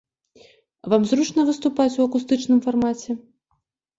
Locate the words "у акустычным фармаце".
1.99-3.11